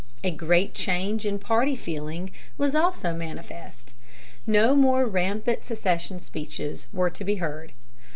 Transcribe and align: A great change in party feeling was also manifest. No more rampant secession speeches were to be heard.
A 0.23 0.31
great 0.31 0.73
change 0.73 1.27
in 1.27 1.37
party 1.37 1.75
feeling 1.75 2.31
was 2.57 2.73
also 2.73 3.13
manifest. 3.13 3.93
No 4.47 4.75
more 4.75 5.05
rampant 5.05 5.63
secession 5.63 6.19
speeches 6.19 6.87
were 6.91 7.11
to 7.11 7.23
be 7.23 7.35
heard. 7.35 7.71